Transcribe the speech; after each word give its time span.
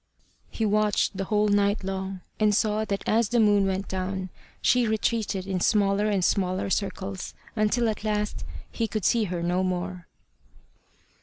He 0.49 0.65
watched 0.65 1.15
the 1.15 1.25
whole 1.25 1.47
night 1.49 1.83
long, 1.83 2.21
and 2.39 2.55
saw 2.55 2.85
that 2.85 3.03
as 3.05 3.29
the 3.29 3.39
moon 3.39 3.67
went 3.67 3.87
down 3.87 4.31
she 4.59 4.87
retreated 4.87 5.45
in 5.45 5.59
smaller 5.59 6.07
and 6.09 6.25
smaller 6.25 6.71
circles, 6.71 7.35
until 7.55 7.87
at 7.87 8.03
last 8.03 8.43
he 8.71 8.87
could 8.87 9.05
see 9.05 9.25
her 9.25 9.43
no 9.43 9.61
more. 9.61 10.07